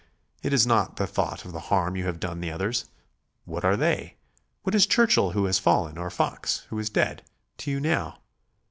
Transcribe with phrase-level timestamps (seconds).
[0.41, 2.85] It is not the thought of the harm you have done the others....
[3.45, 4.15] What are they
[4.63, 7.21] what is Churchill who has fallen or Fox who is dead
[7.59, 8.17] to you now?